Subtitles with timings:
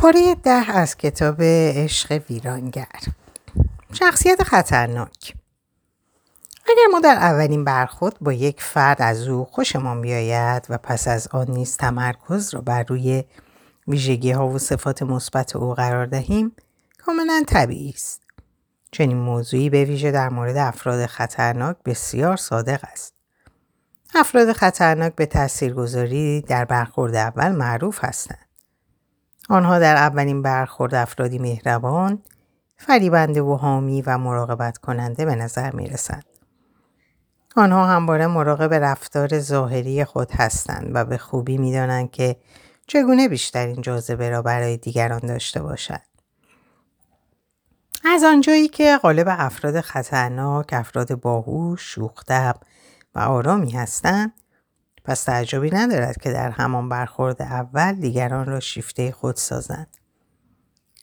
[0.00, 3.00] پاره ده از کتاب عشق ویرانگر.
[3.92, 5.34] شخصیت خطرناک.
[6.66, 11.28] اگر ما در اولین برخورد با یک فرد از او خوشمان بیاید و پس از
[11.28, 13.24] آن نیز تمرکز را بر روی
[13.88, 16.52] ویژگی ها و صفات مثبت او قرار دهیم
[16.98, 18.20] کاملا طبیعی است.
[18.92, 23.14] چنین موضوعی به ویژه در مورد افراد خطرناک بسیار صادق است.
[24.14, 28.49] افراد خطرناک به تاثیرگذاری در برخورد اول معروف هستند.
[29.50, 32.22] آنها در اولین برخورد افرادی مهربان،
[32.76, 36.24] فریبنده و حامی و مراقبت کننده به نظر می رسند.
[37.56, 42.36] آنها همواره مراقب رفتار ظاهری خود هستند و به خوبی می دانند که
[42.86, 46.06] چگونه بیشترین جاذبه را برای دیگران داشته باشند.
[48.04, 52.56] از آنجایی که غالب افراد خطرناک، افراد باهوش، شوختب
[53.14, 54.32] و آرامی هستند،
[55.04, 59.96] پس تعجبی ندارد که در همان برخورد اول دیگران را شیفته خود سازند.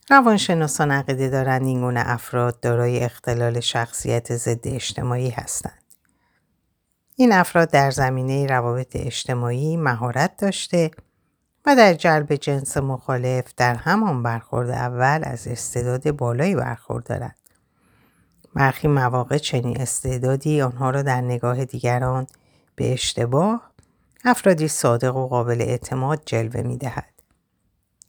[0.10, 5.84] روانشناسان عقیده دارند این گونه افراد دارای اختلال شخصیت ضد اجتماعی هستند.
[7.16, 10.92] این افراد در زمینه روابط اجتماعی مهارت داشته
[11.66, 17.36] و در جلب جنس مخالف در همان برخورد اول از استعداد بالایی برخوردارند.
[18.54, 22.28] برخی مواقع چنین استعدادی آنها را در نگاه دیگران
[22.76, 23.72] به اشتباه
[24.26, 27.14] افرادی صادق و قابل اعتماد جلوه می دهد.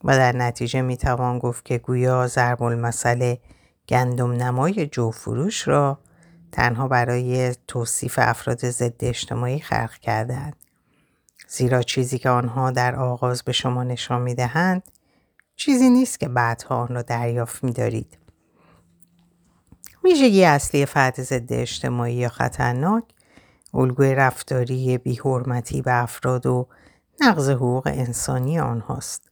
[0.04, 3.34] و در نتیجه می توان گفت که گویا ضرب المثل
[3.88, 5.98] گندم نمای جوفروش را
[6.52, 10.56] تنها برای توصیف افراد ضد اجتماعی خلق کردند.
[11.48, 14.82] زیرا چیزی که آنها در آغاز به شما نشان می دهند
[15.56, 18.18] چیزی نیست که بعدها آن را دریافت می دارید.
[20.04, 23.04] ویژگی اصلی فرد ضد اجتماعی یا خطرناک
[23.74, 26.66] الگوی رفتاری بیحرمتی به افراد و
[27.20, 29.30] نقض حقوق انسانی آنهاست.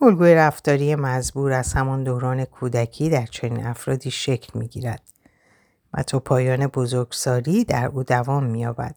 [0.00, 5.02] الگوی رفتاری مزبور از همان دوران کودکی در چنین افرادی شکل می گیرد
[5.94, 8.94] و تا پایان بزرگسالی در او دوام می یابد.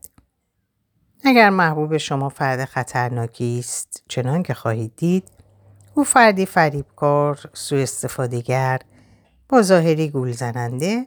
[1.23, 5.23] اگر محبوب شما فرد خطرناکی است چنان که خواهید دید
[5.93, 8.79] او فردی فریبکار سوء استفادهگر
[9.49, 11.05] با ظاهری گول زننده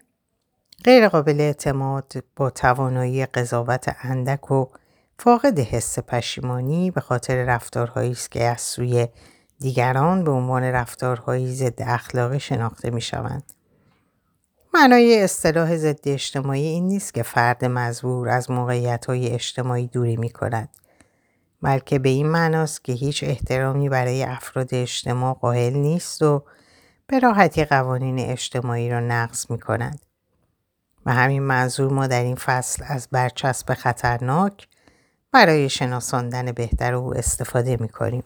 [0.84, 4.66] غیر قابل اعتماد با توانایی قضاوت اندک و
[5.19, 9.09] فاقد حس پشیمانی به خاطر رفتارهایی است که از سوی
[9.59, 13.53] دیگران به عنوان رفتارهایی ضد اخلاقی شناخته می شوند.
[14.75, 20.31] معنای اصطلاح ضد اجتماعی این نیست که فرد مزبور از موقعیت های اجتماعی دوری می
[20.31, 20.69] کند.
[21.62, 26.44] بلکه به این معناست که هیچ احترامی برای افراد اجتماع قائل نیست و
[27.06, 30.12] به راحتی قوانین اجتماعی را نقض می کند.
[31.07, 34.69] و همین منظور ما در این فصل از برچسب خطرناک
[35.33, 38.25] برای شناساندن بهتر او استفاده می کنیم.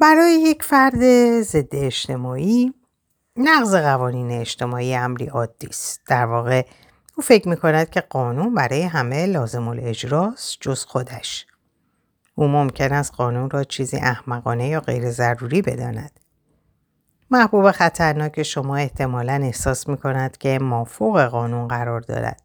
[0.00, 1.02] برای یک فرد
[1.42, 2.74] ضد اجتماعی
[3.36, 6.00] نقض قوانین اجتماعی امری عادی است.
[6.06, 6.66] در واقع
[7.16, 11.46] او فکر می کند که قانون برای همه لازم الاجراست جز خودش.
[12.34, 16.20] او ممکن است قانون را چیزی احمقانه یا غیر ضروری بداند.
[17.30, 22.42] محبوب خطرناک شما احتمالا احساس می کند که مافوق قانون قرار دارد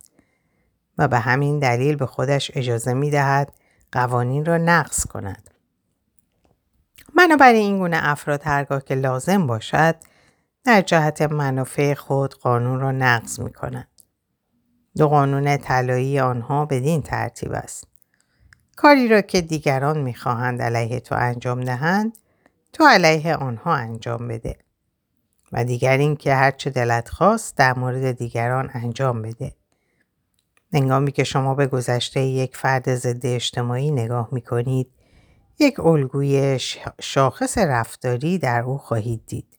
[0.97, 3.53] و به همین دلیل به خودش اجازه می دهد
[3.91, 5.49] قوانین را نقض کند.
[7.17, 9.95] بنابراین این گونه افراد هرگاه که لازم باشد
[10.63, 13.87] در جهت منافع خود قانون را نقض می کند.
[14.97, 17.87] دو قانون طلایی آنها بدین ترتیب است.
[18.75, 22.17] کاری را که دیگران می‌خواهند علیه تو انجام دهند
[22.73, 24.62] تو علیه آنها انجام بده.
[25.53, 29.55] و دیگر این که هرچه دلت خواست در مورد دیگران انجام بده.
[30.73, 34.87] انگامی که شما به گذشته یک فرد ضد اجتماعی نگاه می کنید،
[35.59, 36.59] یک الگوی
[37.01, 39.57] شاخص رفتاری در او خواهید دید.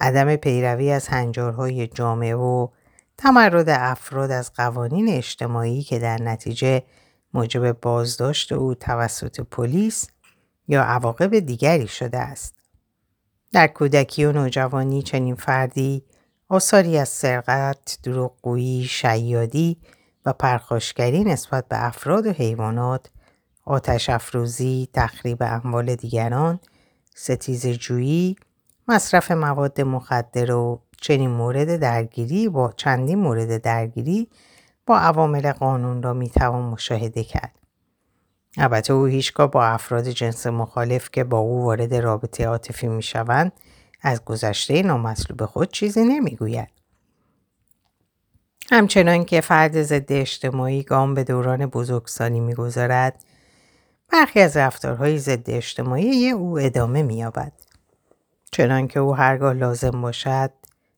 [0.00, 2.68] عدم پیروی از هنجارهای جامعه و
[3.16, 6.82] تمرد افراد از قوانین اجتماعی که در نتیجه
[7.34, 10.08] موجب بازداشت او توسط پلیس
[10.68, 12.57] یا عواقب دیگری شده است.
[13.52, 16.04] در کودکی و نوجوانی چنین فردی
[16.48, 19.78] آثاری از سرقت، دروغگویی، شیادی
[20.26, 23.10] و پرخاشگری نسبت به افراد و حیوانات،
[23.64, 26.60] آتش افروزی، تخریب اموال دیگران،
[27.14, 28.36] ستیز جویی،
[28.88, 34.28] مصرف مواد مخدر و چنین مورد درگیری با چندین مورد درگیری
[34.86, 37.57] با عوامل قانون را می‌توان مشاهده کرد.
[38.58, 43.52] البته او هیچگاه با افراد جنس مخالف که با او وارد رابطه عاطفی می‌شوند
[44.02, 46.68] از گذشته نامطلوب خود چیزی نمی‌گوید
[48.70, 53.24] همچنان که فرد ضد اجتماعی گام به دوران بزرگسالی می‌گذارد
[54.12, 57.52] برخی از رفتارهای ضد اجتماعی او ادامه مییابد
[58.52, 60.50] چنانکه او هرگاه لازم باشد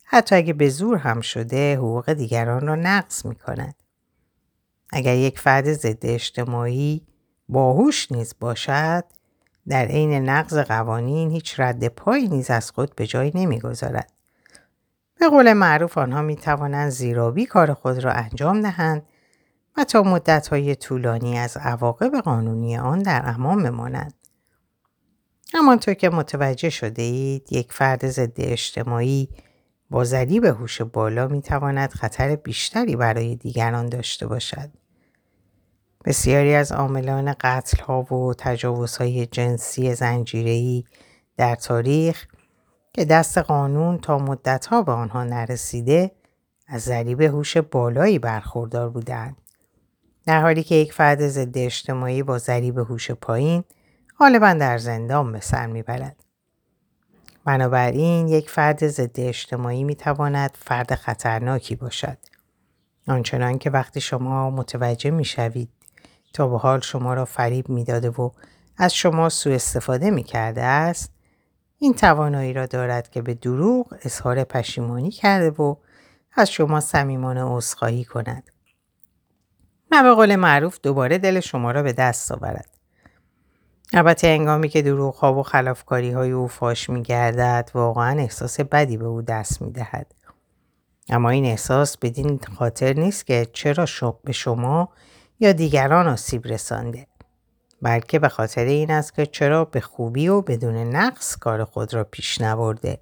[0.05, 3.75] حتی اگه به زور هم شده حقوق دیگران را نقض می کند.
[4.93, 7.07] اگر یک فرد ضد اجتماعی
[7.51, 9.05] باهوش نیز باشد
[9.69, 14.13] در عین نقض قوانین هیچ رد پایی نیز از خود به جای نمی‌گذارد
[15.21, 19.03] به قول معروف آنها می توانند زیرابی کار خود را انجام دهند
[19.77, 24.15] و تا مدتهای طولانی از عواقب قانونی آن در امان بمانند.
[25.55, 29.29] همانطور که متوجه شده اید یک فرد ضد اجتماعی
[29.91, 30.05] با
[30.43, 34.71] به هوش بالا می تواند خطر بیشتری برای دیگران داشته باشد.
[36.05, 40.85] بسیاری از عاملان قتل ها و تجاوزهای جنسی زنجیره‌ای
[41.37, 42.27] در تاریخ
[42.93, 46.11] که دست قانون تا مدتها به آنها نرسیده
[46.67, 49.37] از ذریب هوش بالایی برخوردار بودند.
[50.27, 53.65] در حالی که یک فرد ضد اجتماعی با ذریب هوش پایین
[54.19, 56.17] غالبا در زندان به سر می‌برد.
[57.45, 62.19] بنابراین یک فرد ضد اجتماعی می‌تواند فرد خطرناکی باشد.
[63.09, 65.69] آنچنان که وقتی شما متوجه می‌شوید
[66.33, 68.31] تا به حال شما را فریب می‌داده و
[68.77, 71.13] از شما سوء استفاده می کرده است.
[71.79, 75.77] این توانایی را دارد که به دروغ اظهار پشیمانی کرده و
[76.33, 78.51] از شما صمیمانه عذرخواهی کند.
[79.91, 82.67] و به قول معروف دوباره دل شما را به دست آورد.
[83.93, 88.97] البته انگامی که دروغ ها و خلافکاری های او فاش می گردد واقعا احساس بدی
[88.97, 90.15] به او دست می دهد.
[91.09, 93.87] اما این احساس بدین خاطر نیست که چرا
[94.25, 94.89] به شما
[95.41, 97.07] یا دیگران آسیب رسانده
[97.83, 102.05] بلکه به خاطر این است که چرا به خوبی و بدون نقص کار خود را
[102.05, 103.01] پیش نبرده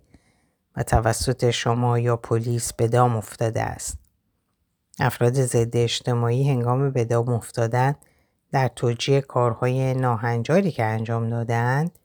[0.76, 3.98] و توسط شما یا پلیس به دام افتاده است.
[5.00, 7.94] افراد ضد اجتماعی هنگام به دام افتادن
[8.52, 11.98] در توجیه کارهای ناهنجاری که انجام دادند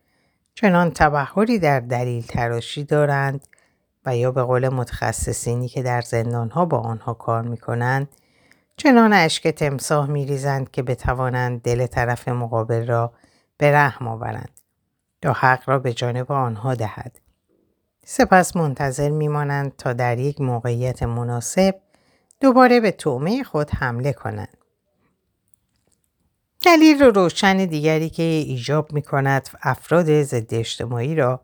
[0.56, 3.48] چنان تبهری در دلیل تراشی دارند
[4.06, 8.08] و یا به قول متخصصینی که در زندانها با آنها کار می کنند
[8.78, 13.14] چنان اشک تمساه می ریزند که بتوانند دل طرف مقابل را
[13.58, 14.50] به رحم آورند
[15.24, 17.20] یا حق را به جانب آنها دهد.
[18.06, 21.76] سپس منتظر میمانند تا در یک موقعیت مناسب
[22.40, 24.58] دوباره به تومه خود حمله کنند.
[26.66, 31.42] دلیل روشن دیگری که ایجاب می کند افراد ضد اجتماعی را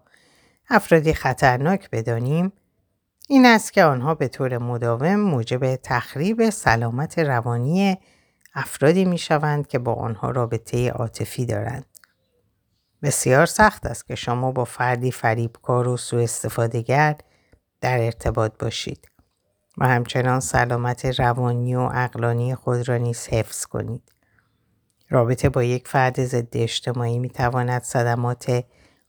[0.70, 2.52] افرادی خطرناک بدانیم
[3.32, 7.98] این است که آنها به طور مداوم موجب تخریب سلامت روانی
[8.54, 11.86] افرادی می شوند که با آنها رابطه عاطفی دارند.
[13.04, 17.16] بسیار سخت است که شما با فردی فریبکار و سوء استفاده
[17.82, 19.12] در ارتباط باشید
[19.78, 24.12] و همچنان سلامت روانی و اقلانی خود را نیز حفظ کنید.
[25.10, 28.64] رابطه با یک فرد ضد اجتماعی می تواند صدمات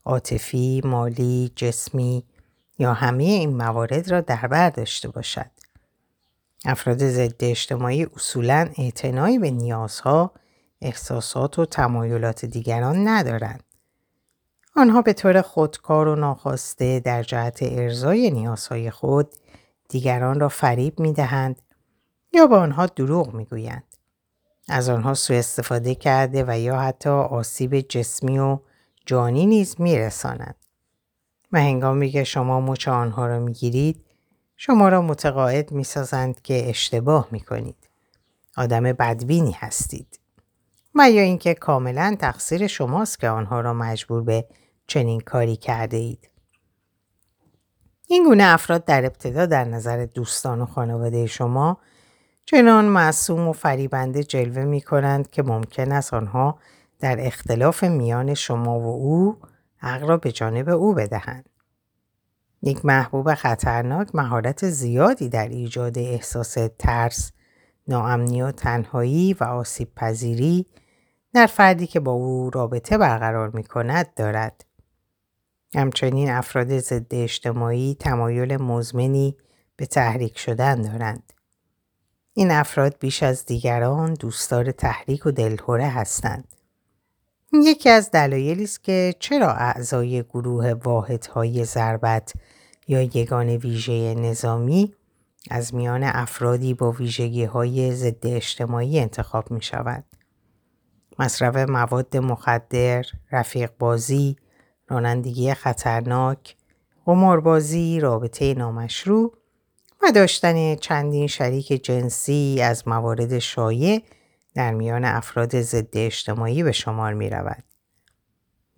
[0.05, 2.25] عاطفی، مالی، جسمی
[2.81, 5.50] یا همه این موارد را در بر داشته باشد.
[6.65, 10.32] افراد ضد اجتماعی اصولا اعتنایی به نیازها،
[10.81, 13.62] احساسات و تمایلات دیگران ندارند.
[14.77, 19.35] آنها به طور خودکار و ناخواسته در جهت ارزای نیازهای خود
[19.88, 21.62] دیگران را فریب می دهند
[22.33, 23.85] یا به آنها دروغ می گویند.
[24.69, 28.59] از آنها سوء استفاده کرده و یا حتی آسیب جسمی و
[29.06, 30.60] جانی نیز می رسانند.
[31.52, 34.04] و هنگامی که شما مچ آنها را می گیرید
[34.57, 37.76] شما را متقاعد می سازند که اشتباه می کنید.
[38.57, 40.21] آدم بدبینی هستید.
[40.95, 44.47] و یا اینکه کاملا تقصیر شماست که آنها را مجبور به
[44.87, 46.30] چنین کاری کرده اید.
[48.07, 51.78] این گونه افراد در ابتدا در نظر دوستان و خانواده شما
[52.45, 56.59] چنان معصوم و فریبنده جلوه می کنند که ممکن است آنها
[57.00, 59.37] در اختلاف میان شما و او
[59.81, 61.49] حق را به جانب او بدهند.
[62.63, 67.33] یک محبوب خطرناک مهارت زیادی در ایجاد احساس ترس،
[67.89, 70.67] ناامنی و تنهایی و آسیب پذیری
[71.35, 74.65] در فردی که با او رابطه برقرار می کند دارد.
[75.75, 79.37] همچنین افراد ضد اجتماعی تمایل مزمنی
[79.77, 81.33] به تحریک شدن دارند.
[82.35, 86.55] این افراد بیش از دیگران دوستدار تحریک و دلهوره هستند.
[87.52, 92.33] یکی از دلایلی است که چرا اعضای گروه واحدهای ضربت
[92.88, 94.95] یا یگان ویژه نظامی
[95.50, 100.04] از میان افرادی با ویژگی های ضد اجتماعی انتخاب می شود.
[101.19, 104.37] مصرف مواد مخدر، رفیق بازی،
[104.88, 106.57] رانندگی خطرناک،
[107.07, 109.37] قماربازی، رابطه نامشروع
[110.02, 114.02] و داشتن چندین شریک جنسی از موارد شایع
[114.54, 117.64] در میان افراد ضد اجتماعی به شمار می رود.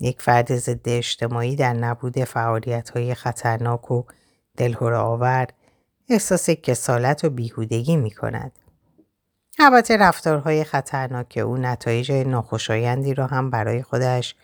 [0.01, 4.03] یک فرد ضد اجتماعی در نبود فعالیت های خطرناک و
[4.57, 5.47] دلهور آور
[6.09, 8.53] احساس کسالت و بیهودگی می کند.
[9.59, 14.35] البته رفتارهای خطرناک او نتایج ناخوشایندی را هم برای خودش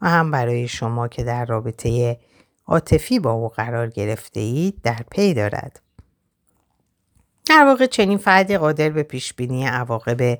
[0.00, 2.18] و هم برای شما که در رابطه
[2.66, 5.80] عاطفی با او قرار گرفته اید در پی دارد.
[7.44, 10.38] در واقع چنین فردی قادر به پیشبینی عواقب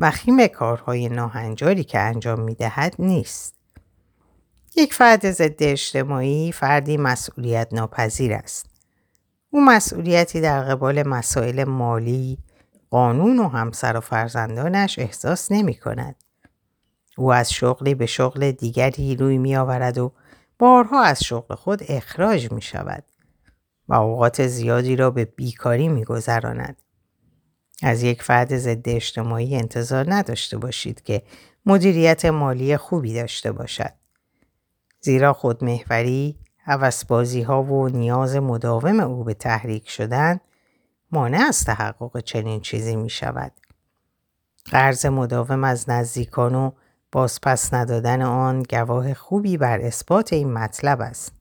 [0.00, 3.54] وخیم کارهای ناهنجاری که انجام می دهد نیست.
[4.76, 8.66] یک فرد ضد اجتماعی فردی مسئولیت ناپذیر است.
[9.50, 12.38] او مسئولیتی در قبال مسائل مالی،
[12.90, 16.16] قانون و همسر و فرزندانش احساس نمی کند.
[17.16, 20.12] او از شغلی به شغل دیگری روی می آورد و
[20.58, 23.04] بارها از شغل خود اخراج می شود
[23.88, 26.76] و اوقات زیادی را به بیکاری می گذراند.
[27.82, 31.22] از یک فرد ضد اجتماعی انتظار نداشته باشید که
[31.66, 33.92] مدیریت مالی خوبی داشته باشد.
[35.00, 40.40] زیرا خودمهوری، حوسبازی ها و نیاز مداوم او به تحریک شدن
[41.12, 43.52] مانع از تحقق چنین چیزی می شود.
[44.64, 46.70] قرض مداوم از نزدیکان و
[47.12, 51.32] بازپس ندادن آن گواه خوبی بر اثبات این مطلب است.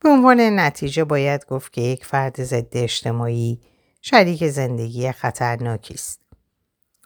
[0.00, 3.60] به عنوان نتیجه باید گفت که یک فرد ضد اجتماعی
[4.04, 6.20] شریک زندگی خطرناکی است.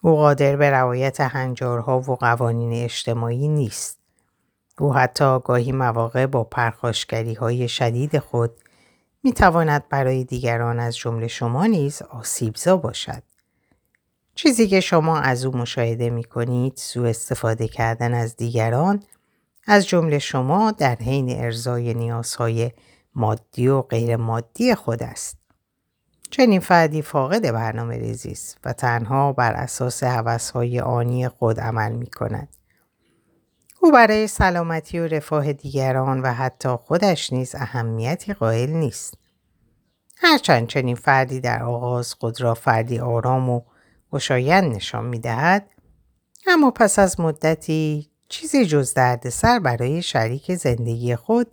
[0.02, 3.98] او قادر به رعایت هنجارها و قوانین اجتماعی نیست.
[4.78, 8.50] او حتی گاهی مواقع با پرخاشگری های شدید خود
[9.22, 13.22] می تواند برای دیگران از جمله شما نیز آسیبزا باشد.
[14.34, 19.02] چیزی که شما از او مشاهده می کنید سوء استفاده کردن از دیگران
[19.66, 22.70] از جمله شما در حین ارزای نیازهای
[23.14, 25.45] مادی و غیر مادی خود است.
[26.30, 32.06] چنین فردی فاقد برنامه ریزی است و تنها بر اساس حوثهای آنی خود عمل می
[32.06, 32.48] کند.
[33.80, 39.14] او برای سلامتی و رفاه دیگران و حتی خودش نیز اهمیتی قائل نیست.
[40.16, 43.60] هرچند چنین فردی در آغاز خود را فردی آرام و
[44.10, 45.66] خوشایند نشان می دهد
[46.46, 51.46] اما پس از مدتی چیزی جز دردسر برای شریک زندگی خود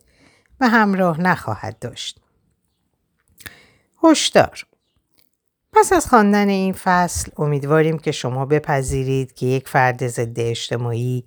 [0.59, 2.22] و همراه نخواهد داشت.
[4.03, 4.65] هشدار
[5.74, 11.25] پس از خواندن این فصل امیدواریم که شما بپذیرید که یک فرد ضد اجتماعی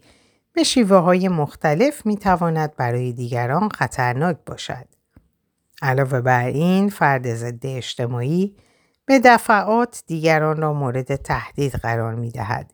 [0.53, 4.87] به شیوه های مختلف می تواند برای دیگران خطرناک باشد.
[5.83, 8.57] علاوه بر این فرد ضد اجتماعی
[9.07, 12.73] به دفعات دیگران را مورد تهدید قرار می دهد.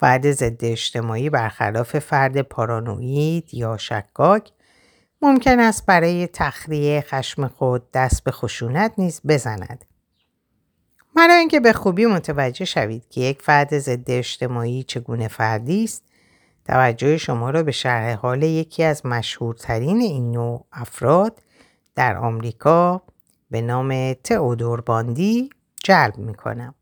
[0.00, 4.50] فرد ضد اجتماعی برخلاف فرد پارانوید یا شکاک
[5.22, 9.84] ممکن است برای تخلیه خشم خود دست به خشونت نیز بزند.
[11.16, 16.02] برای اینکه به خوبی متوجه شوید که یک فرد ضد اجتماعی چگونه فردی است
[16.64, 21.42] توجه شما را به شرح حال یکی از مشهورترین این نوع افراد
[21.94, 23.02] در آمریکا
[23.50, 25.50] به نام تئودور باندی
[25.84, 26.74] جلب می کنم.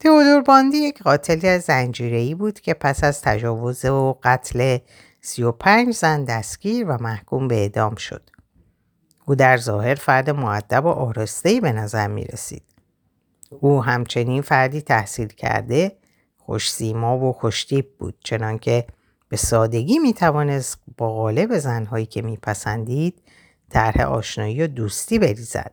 [0.00, 4.78] تئودور باندی یک قاتل زنجیره‌ای بود که پس از تجاوز و قتل
[5.26, 8.30] 35 زن دستگیر و محکوم به اعدام شد.
[9.26, 12.62] او در ظاهر فرد معدب و آرسته‌ای به نظر می رسید.
[13.50, 15.96] او همچنین فردی تحصیل کرده
[16.38, 18.86] خوش سیما و خوشتیب بود چنانکه
[19.28, 23.22] به سادگی می توانست با غالب زنهایی که میپسندید
[23.70, 25.72] طرح آشنایی و دوستی بریزد.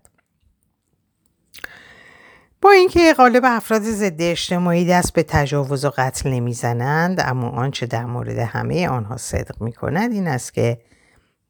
[2.61, 8.05] با اینکه غالب افراد ضد اجتماعی دست به تجاوز و قتل نمی‌زنند اما آنچه در
[8.05, 10.81] مورد همه آنها صدق می کند این است که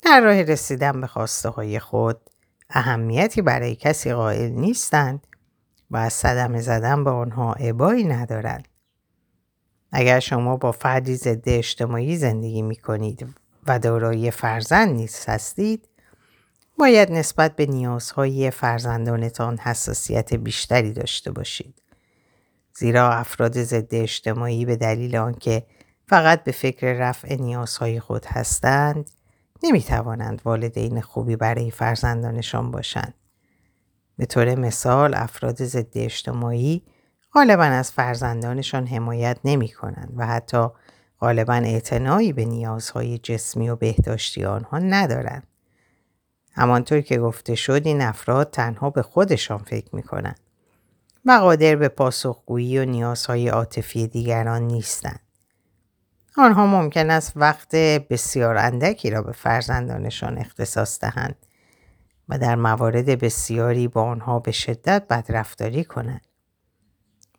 [0.03, 2.17] در راه رسیدن به خواسته های خود
[2.69, 5.27] اهمیتی برای کسی قائل نیستند
[5.91, 8.67] و از صدمه زدن به آنها عبایی ندارند.
[9.91, 13.27] اگر شما با فردی ضد اجتماعی زندگی می کنید
[13.67, 15.89] و دارای فرزند نیست هستید
[16.81, 21.81] باید نسبت به نیازهای فرزندانتان حساسیت بیشتری داشته باشید.
[22.75, 25.65] زیرا افراد ضد اجتماعی به دلیل آنکه
[26.07, 29.09] فقط به فکر رفع نیازهای خود هستند
[29.63, 33.13] نمی توانند والدین خوبی برای فرزندانشان باشند.
[34.17, 36.83] به طور مثال افراد ضد اجتماعی
[37.33, 40.67] غالبا از فرزندانشان حمایت نمی کنند و حتی
[41.19, 45.50] غالبا اعتنایی به نیازهای جسمی و بهداشتی آنها ندارند.
[46.51, 50.39] همانطور که گفته شد این افراد تنها به خودشان فکر می کنند
[51.25, 55.19] و قادر به پاسخگویی و نیازهای عاطفی دیگران نیستند.
[56.37, 57.75] آنها ممکن است وقت
[58.09, 61.35] بسیار اندکی را به فرزندانشان اختصاص دهند
[62.29, 66.21] و در موارد بسیاری با آنها به شدت بدرفتاری کنند.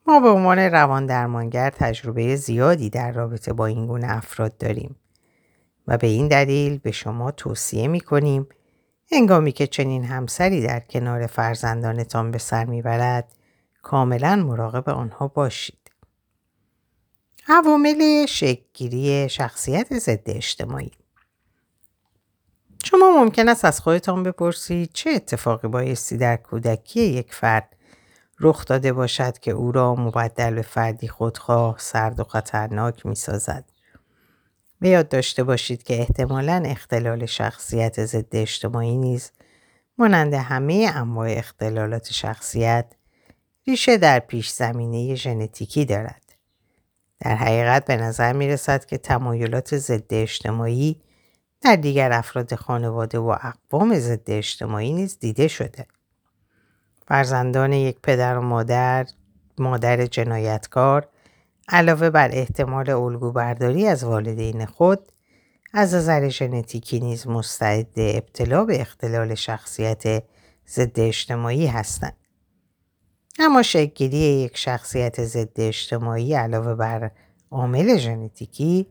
[0.07, 4.97] ما به عنوان روان درمانگر تجربه زیادی در رابطه با این گونه افراد داریم
[5.89, 8.49] و به این دلیل به شما توصیه می کنیم
[9.13, 13.33] هنگامی که چنین همسری در کنار فرزندانتان به سر می‌برد
[13.83, 15.83] کاملا مراقب آنها باشید.
[17.49, 20.91] عوامل شکلگیری شخصیت ضد اجتماعی
[22.85, 27.77] شما ممکن است از خودتان بپرسید چه اتفاقی بایستی در کودکی یک فرد
[28.41, 33.72] رخ داده باشد که او را مبدل به فردی خودخواه سرد و خطرناک می سازد.
[34.83, 39.31] به یاد داشته باشید که احتمالا اختلال شخصیت ضد اجتماعی نیز
[39.99, 42.87] مانند همه انواع اختلالات شخصیت
[43.67, 46.23] ریشه در پیش زمینه ژنتیکی دارد.
[47.21, 51.01] در حقیقت به نظر می رسد که تمایلات ضد اجتماعی
[51.61, 55.87] در دیگر افراد خانواده و اقوام ضد اجتماعی نیز دیده شده.
[57.09, 59.07] فرزندان یک پدر و مادر،
[59.59, 61.09] مادر جنایتکار
[61.69, 65.13] علاوه بر احتمال الگو برداری از والدین خود
[65.73, 70.25] از نظر ژنتیکی نیز مستعد ابتلا به اختلال شخصیت
[70.69, 72.17] ضد اجتماعی هستند.
[73.39, 77.11] اما شکلگیری یک شخصیت ضد اجتماعی علاوه بر
[77.51, 78.87] عامل ژنتیکی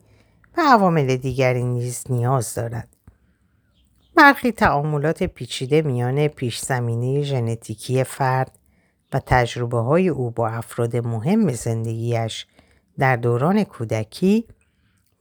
[0.56, 2.88] و عوامل دیگری نیز نیاز دارد.
[4.14, 8.58] برخی تعاملات پیچیده میان پیش زمینه ژنتیکی فرد
[9.12, 12.46] و تجربه های او با افراد مهم زندگیش
[12.98, 14.48] در دوران کودکی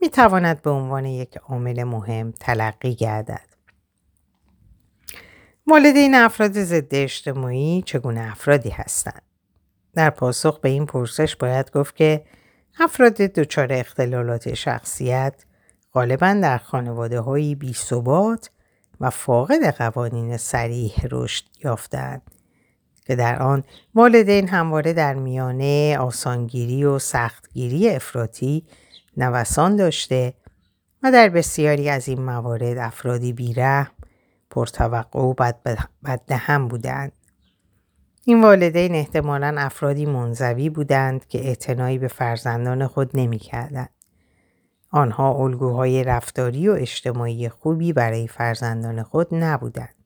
[0.01, 3.51] می تواند به عنوان یک عامل مهم تلقی گردد.
[5.67, 9.21] والدین افراد ضد اجتماعی چگونه افرادی هستند؟
[9.93, 12.25] در پاسخ به این پرسش باید گفت که
[12.79, 15.45] افراد دچار اختلالات شخصیت
[15.93, 17.75] غالبا در خانواده هایی بی
[18.99, 22.21] و فاقد قوانین سریح رشد یافتند
[23.05, 23.63] که در آن
[23.95, 28.65] والدین همواره در میانه آسانگیری و سختگیری افراطی
[29.17, 30.33] نوسان داشته
[31.03, 33.91] و در بسیاری از این موارد افرادی بیرحم
[34.49, 35.33] پرتوقع و
[36.05, 37.11] بددهم بودند
[38.25, 43.89] این والدین احتمالا افرادی منزوی بودند که اعتنایی به فرزندان خود نمی‌کردند
[44.91, 50.00] آنها الگوهای رفتاری و اجتماعی خوبی برای فرزندان خود نبودند.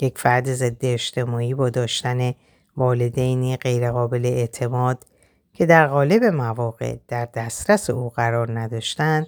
[0.00, 2.34] یک فرد ضد اجتماعی با داشتن
[2.76, 5.04] والدینی غیرقابل اعتماد
[5.52, 9.26] که در قالب مواقع در دسترس او قرار نداشتند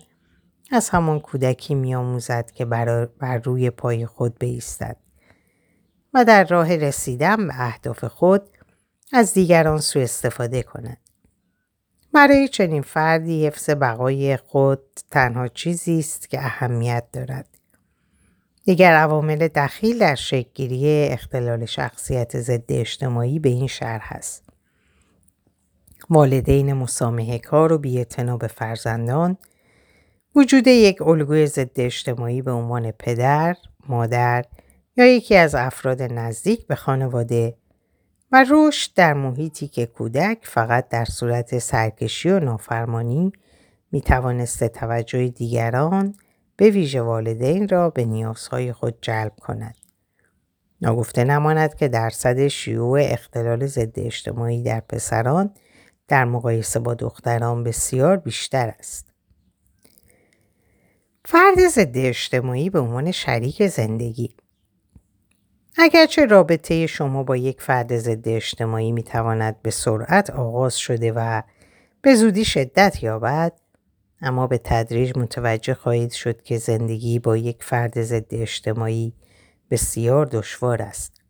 [0.70, 4.96] از همان کودکی میآموزد که بر روی پای خود بایستد
[6.14, 8.50] و در راه رسیدن به اهداف خود
[9.12, 10.98] از دیگران سوء استفاده کند.
[12.12, 17.59] برای چنین فردی حفظ بقای خود تنها چیزی است که اهمیت دارد.
[18.64, 24.44] دیگر عوامل دخیل در شکلگیری اختلال شخصیت ضد اجتماعی به این شرح است.
[26.10, 29.36] والدین مسامحه کار و بیاعتنا به فرزندان
[30.36, 33.56] وجود یک الگوی ضد اجتماعی به عنوان پدر،
[33.88, 34.44] مادر
[34.96, 37.54] یا یکی از افراد نزدیک به خانواده
[38.32, 43.32] و رشد در محیطی که کودک فقط در صورت سرکشی و نافرمانی
[43.92, 46.14] می توانسته توجه دیگران
[46.60, 49.74] به ویژه والدین را به نیازهای خود جلب کند.
[50.82, 55.54] ناگفته نماند که درصد شیوع اختلال ضد اجتماعی در پسران
[56.08, 59.12] در مقایسه با دختران بسیار بیشتر است.
[61.24, 64.34] فرد ضد اجتماعی به عنوان شریک زندگی
[65.78, 71.42] اگرچه رابطه شما با یک فرد ضد اجتماعی می تواند به سرعت آغاز شده و
[72.02, 73.59] به زودی شدت یابد
[74.22, 79.14] اما به تدریج متوجه خواهید شد که زندگی با یک فرد ضد اجتماعی
[79.70, 81.22] بسیار دشوار است.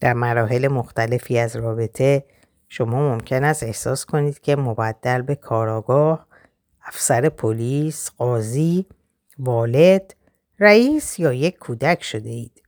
[0.00, 2.24] در مراحل مختلفی از رابطه
[2.68, 6.26] شما ممکن است احساس کنید که مبدل به کاراگاه،
[6.82, 8.86] افسر پلیس، قاضی،
[9.38, 10.14] والد،
[10.58, 12.62] رئیس یا یک کودک شده اید.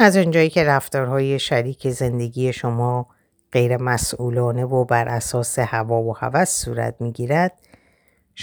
[0.00, 3.06] از اونجایی که رفتارهای شریک زندگی شما
[3.52, 7.52] غیر مسئولانه و بر اساس هوا و هوس صورت می‌گیرد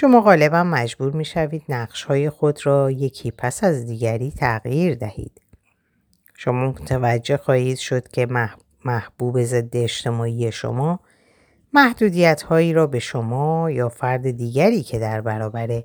[0.02, 5.42] شما غالبا مجبور می شوید نقش های خود را یکی پس از دیگری تغییر دهید.
[6.36, 8.28] شما متوجه خواهید شد که
[8.86, 11.00] محبوب ضد اجتماعی شما
[11.74, 15.84] محدودیت هایی را به شما یا فرد دیگری که در برابر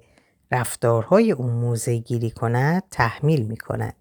[0.50, 3.96] رفتارهای اون موزه گیری کند تحمیل می کند.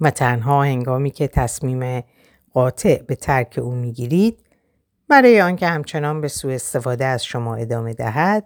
[0.00, 2.04] و تنها هنگامی که تصمیم
[2.52, 4.45] قاطع به ترک او می‌گیرید
[5.08, 8.44] برای آنکه همچنان به سوء استفاده از شما ادامه دهد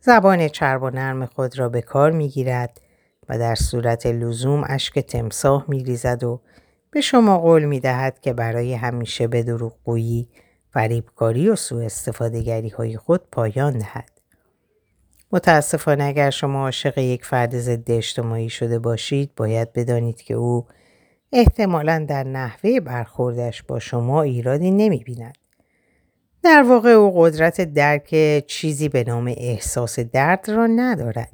[0.00, 2.80] زبان چرب و نرم خود را به کار می‌گیرد
[3.28, 6.40] و در صورت لزوم اشک تمساه میریزد و
[6.90, 10.28] به شما قول می‌دهد که برای همیشه به دروغگویی
[10.70, 14.10] فریبکاری و سوء استفادهگری های خود پایان دهد.
[15.32, 20.66] متاسفانه اگر شما عاشق یک فرد ضد اجتماعی شده باشید باید بدانید که او
[21.32, 25.45] احتمالا در نحوه برخوردش با شما ایرادی نمی بیند.
[26.46, 31.32] در واقع او قدرت درک چیزی به نام احساس درد را ندارد.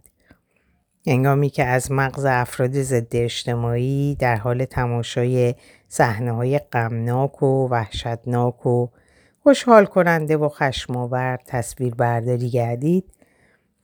[1.06, 5.54] انگامی که از مغز افراد ضد اجتماعی در حال تماشای
[5.88, 8.86] صحنه های غمناک و وحشتناک و
[9.42, 13.04] خوشحال کننده و خشمآور تصویر برداری گردید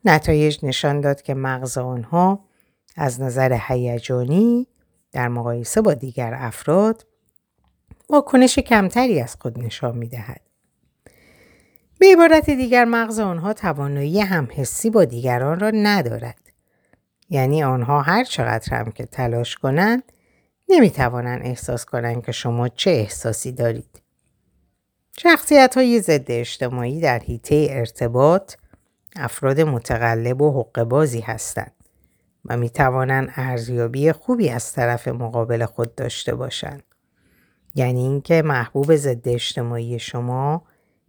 [0.04, 2.44] نتایج نشان داد که مغز آنها
[2.96, 4.66] از نظر هیجانی
[5.12, 7.06] در مقایسه با دیگر افراد
[8.10, 10.47] واکنش کمتری از خود نشان می دهد.
[11.98, 16.38] به عبارت دیگر مغز آنها توانایی همحسی با دیگران را ندارد.
[17.30, 20.02] یعنی آنها هر چقدر هم که تلاش کنند
[20.68, 24.02] نمی توانند احساس کنند که شما چه احساسی دارید.
[25.18, 28.54] شخصیت های ضد اجتماعی در حیطه ارتباط
[29.16, 31.72] افراد متقلب و حقبازی هستند
[32.44, 36.82] و می توانند ارزیابی خوبی از طرف مقابل خود داشته باشند.
[37.74, 40.62] یعنی اینکه محبوب ضد اجتماعی شما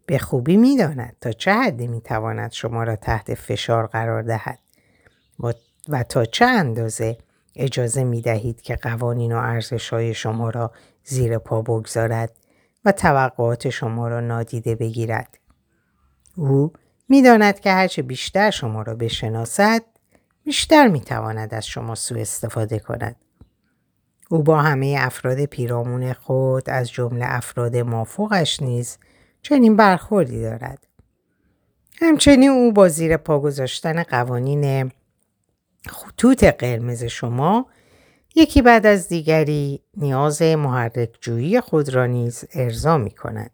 [0.10, 4.60] به خوبی می‌داند تا چه حدی می تواند شما را تحت فشار قرار دهد
[5.90, 7.18] و تا چه اندازه
[7.56, 10.72] اجازه می دهید که قوانین و ارزش های شما را
[11.04, 12.32] زیر پا بگذارد
[12.86, 15.38] و توقعات شما را نادیده بگیرد.
[16.36, 16.74] او
[17.10, 19.82] می‌داند که هرچه بیشتر شما را بشناسد
[20.44, 23.16] بیشتر می‌تواند از شما سوء استفاده کند.
[24.30, 28.98] او با همه افراد پیرامون خود از جمله افراد مافوقش نیز
[29.42, 30.88] چنین برخوردی دارد.
[32.02, 34.92] همچنین او با زیر پا گذاشتن قوانین
[35.88, 37.66] خطوط قرمز شما
[38.36, 43.52] یکی بعد از دیگری نیاز محرک جویی خود را نیز ارضا می کند.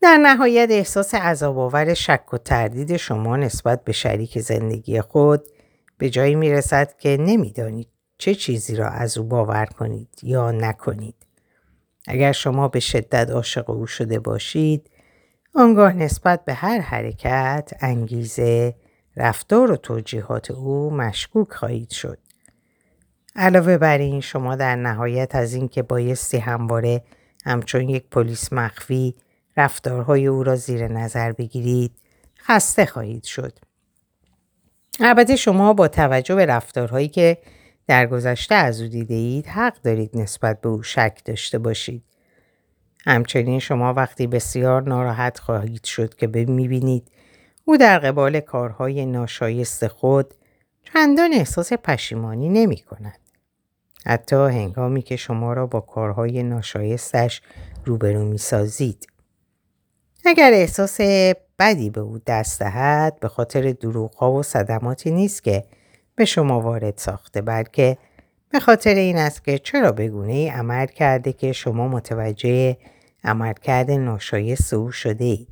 [0.00, 5.48] در نهایت احساس عذاب شک و تردید شما نسبت به شریک زندگی خود
[5.98, 11.25] به جایی می رسد که نمی‌دانید چه چیزی را از او باور کنید یا نکنید.
[12.06, 14.90] اگر شما به شدت عاشق او شده باشید
[15.54, 18.74] آنگاه نسبت به هر حرکت، انگیزه،
[19.16, 22.18] رفتار و توجیهات او مشکوک خواهید شد.
[23.36, 27.02] علاوه بر این شما در نهایت از اینکه بایستی همواره
[27.44, 29.14] همچون یک پلیس مخفی
[29.56, 31.92] رفتارهای او را زیر نظر بگیرید
[32.38, 33.58] خسته خواهید شد.
[35.00, 37.38] البته شما با توجه به رفتارهایی که
[37.86, 42.02] در گذشته از او دیده اید حق دارید نسبت به او شک داشته باشید.
[43.06, 47.10] همچنین شما وقتی بسیار ناراحت خواهید شد که می‌بینید
[47.64, 50.34] او در قبال کارهای ناشایست خود
[50.82, 53.18] چندان احساس پشیمانی نمی کند.
[54.06, 57.42] حتی هنگامی که شما را با کارهای ناشایستش
[57.84, 59.06] روبرو می سازید.
[60.24, 61.00] اگر احساس
[61.58, 65.64] بدی به او دست دهد به خاطر دروغها و صدماتی نیست که
[66.16, 67.98] به شما وارد ساخته بلکه
[68.50, 72.76] به خاطر این است که چرا بگونه ای عمل کرده که شما متوجه
[73.24, 75.48] عملکرد ناشایست او شده اید.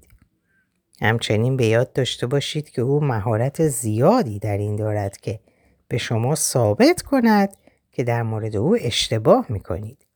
[1.00, 5.40] همچنین به یاد داشته باشید که او مهارت زیادی در این دارد که
[5.88, 7.56] به شما ثابت کند
[7.92, 10.06] که در مورد او اشتباه می کنید.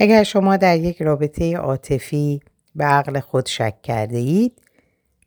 [0.00, 2.40] اگر شما در یک رابطه عاطفی
[2.74, 4.62] به عقل خود شک کرده اید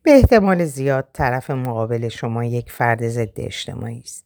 [0.08, 4.26] به احتمال زیاد طرف مقابل شما یک فرد ضد اجتماعی است.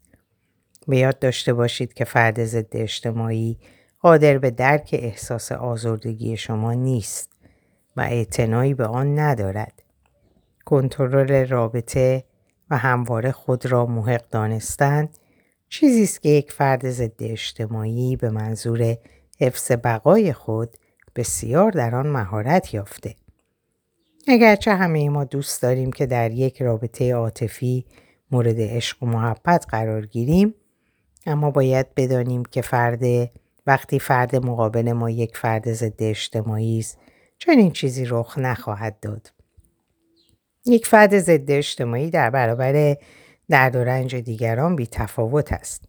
[0.88, 3.58] به یاد داشته باشید که فرد ضد اجتماعی
[4.00, 7.30] قادر به درک احساس آزردگی شما نیست
[7.98, 9.84] و اعتنایی به آن ندارد.
[10.66, 12.24] کنترل رابطه
[12.70, 15.10] و همواره خود را محق دانستن
[15.70, 18.98] چیزی است که یک فرد ضد اجتماعی به منظور
[19.40, 20.78] حفظ بقای خود
[21.16, 23.16] بسیار در آن مهارت یافته.
[24.28, 27.86] اگرچه همه ما دوست داریم که در یک رابطه عاطفی
[28.32, 30.54] مورد عشق و محبت قرار گیریم
[31.26, 33.02] اما باید بدانیم که فرد
[33.68, 36.98] وقتی فرد مقابل ما یک فرد ضد اجتماعی است
[37.38, 39.32] چنین چیزی رخ نخواهد داد.
[40.66, 42.98] یک فرد ضد اجتماعی در برابر
[43.50, 45.86] درد و رنج دیگران بی تفاوت است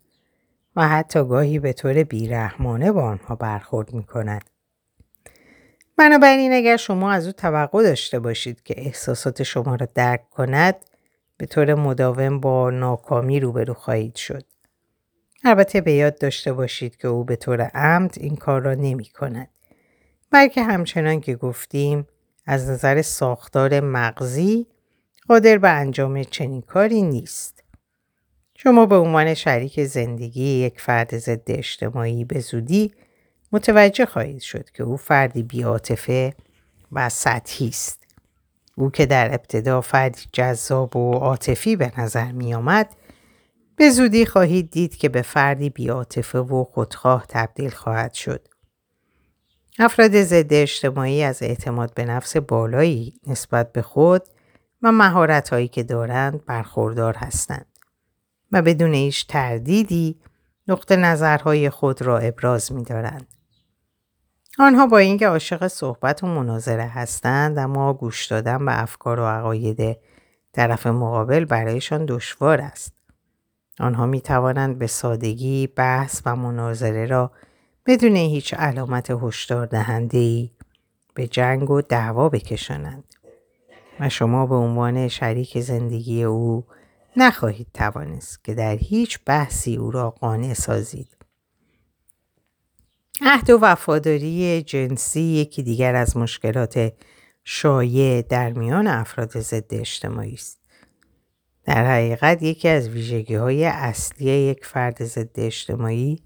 [0.77, 4.52] و حتی گاهی به طور بیرحمانه با آنها برخورد می کند.
[5.97, 10.75] بنابراین اگر شما از او توقع داشته باشید که احساسات شما را درک کند
[11.37, 14.45] به طور مداوم با ناکامی روبرو خواهید شد.
[15.45, 19.49] البته به یاد داشته باشید که او به طور عمد این کار را نمی کند.
[20.31, 22.07] بلکه همچنان که گفتیم
[22.47, 24.67] از نظر ساختار مغزی
[25.29, 27.63] قادر به انجام چنین کاری نیست.
[28.57, 32.93] شما به عنوان شریک زندگی یک فرد ضد اجتماعی به زودی
[33.53, 36.35] متوجه خواهید شد که او فردی بیاتفه
[36.93, 38.03] و سطحی است.
[38.75, 42.97] او که در ابتدا فردی جذاب و عاطفی به نظر می آمد
[43.77, 48.49] به زودی خواهید دید که به فردی بیاتفه و خودخواه تبدیل خواهد شد.
[49.79, 54.23] افراد ضد اجتماعی از اعتماد به نفس بالایی نسبت به خود
[54.83, 57.67] و مهارت هایی که دارند برخوردار هستند
[58.53, 60.21] و بدون هیچ تردیدی
[60.69, 63.27] نقطه نظرهای خود را ابراز می دارند.
[64.59, 69.99] آنها با اینکه عاشق صحبت و مناظره هستند اما گوش دادن به افکار و عقاید
[70.53, 72.93] طرف مقابل برایشان دشوار است.
[73.81, 77.31] آنها می توانند به سادگی بحث و مناظره را
[77.87, 80.51] بدون هیچ علامت هشدار دهنده
[81.15, 83.05] به جنگ و دعوا بکشانند
[84.01, 86.65] و شما به عنوان شریک زندگی او
[87.17, 91.22] نخواهید توانست که در هیچ بحثی او را قانع سازید.
[93.21, 96.93] عهد و وفاداری جنسی یکی دیگر از مشکلات
[97.45, 100.59] شایع در میان افراد ضد اجتماعی است.
[101.65, 106.23] در حقیقت یکی از ویژگی های اصلی یک فرد ضد اجتماعی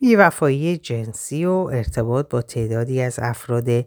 [0.00, 3.86] بیوفایی جنسی و ارتباط با تعدادی از افراد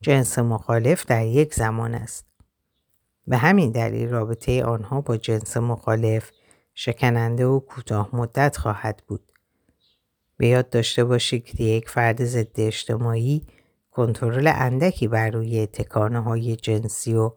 [0.00, 2.26] جنس مخالف در یک زمان است.
[3.26, 6.30] به همین دلیل رابطه آنها با جنس مخالف
[6.74, 9.33] شکننده و کوتاه مدت خواهد بود.
[10.36, 13.42] به یاد داشته باشید که یک فرد ضد اجتماعی
[13.90, 17.32] کنترل اندکی بر روی تکانه های جنسی و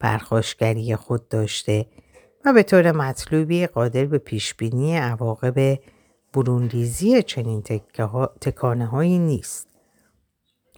[0.00, 1.86] پرخاشگری خود داشته
[2.44, 5.78] و به طور مطلوبی قادر به پیشبینی عواقب
[6.32, 7.62] برونریزی چنین
[8.40, 9.68] تکانه هایی نیست.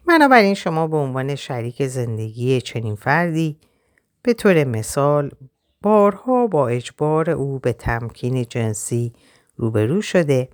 [0.07, 3.59] بنابراین شما به عنوان شریک زندگی چنین فردی
[4.23, 5.31] به طور مثال
[5.83, 9.13] بارها با اجبار او به تمکین جنسی
[9.57, 10.49] روبرو شده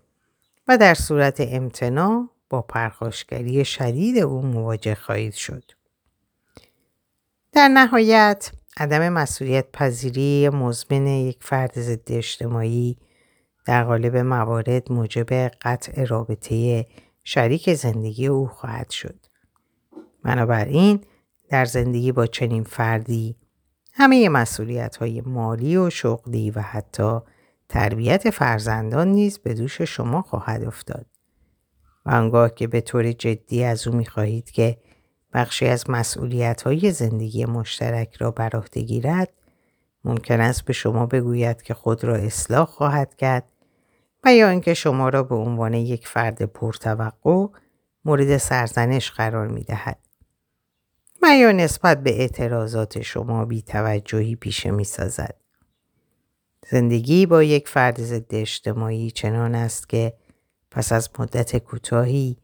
[0.71, 5.65] و در صورت امتناع با پرخاشگری شدید او مواجه خواهید شد.
[7.53, 12.99] در نهایت عدم مسئولیت پذیری مزمن یک فرد ضد اجتماعی
[13.67, 16.87] در قالب موارد موجب قطع رابطه
[17.25, 19.27] شریک زندگی او خواهد شد.
[20.25, 21.05] بنابراین
[21.49, 23.37] در زندگی با چنین فردی
[23.93, 27.21] همه مسئولیت های مالی و شغلی و حتی
[27.71, 31.07] تربیت فرزندان نیز به دوش شما خواهد افتاد.
[32.07, 34.79] و آنگاه که به طور جدی از او می‌خواهید که
[35.35, 39.33] بخشی از مسئولیت های زندگی مشترک را بر عهده گیرد
[40.05, 43.45] ممکن است به شما بگوید که خود را اصلاح خواهد کرد
[44.25, 47.47] و یا اینکه شما را به عنوان یک فرد پرتوقع
[48.05, 49.99] مورد سرزنش قرار می دهد.
[51.23, 55.40] و یا نسبت به اعتراضات شما بی توجهی پیشه می سازد.
[56.69, 60.13] زندگی با یک فرد ضد اجتماعی چنان است که
[60.71, 62.37] پس از مدت کوتاهی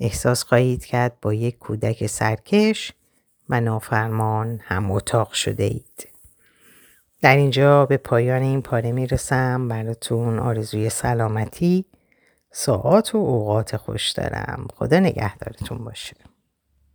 [0.00, 2.92] احساس خواهید کرد با یک کودک سرکش
[3.48, 6.08] و نافرمان هم اتاق شده اید.
[7.20, 9.68] در اینجا به پایان این پاره می‌رسم.
[9.68, 11.84] براتون آرزوی سلامتی
[12.50, 14.66] ساعات و اوقات خوش دارم.
[14.74, 16.16] خدا نگهدارتون باشه.